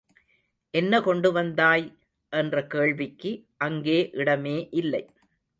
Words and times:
என்ன 0.73 1.01
கொண்டு 1.01 1.31
வந்தாய்? 1.31 1.85
என்ற 2.33 2.63
கேள்விக்கு 2.67 3.31
அங்கே 3.57 4.09
இடமே 4.13 4.57
இல்லை. 4.71 5.03